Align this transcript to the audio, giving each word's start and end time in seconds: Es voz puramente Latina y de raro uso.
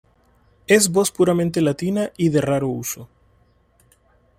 Es 0.65 0.89
voz 0.91 1.11
puramente 1.11 1.61
Latina 1.61 2.09
y 2.17 2.29
de 2.29 2.41
raro 2.41 2.67
uso. 2.69 3.07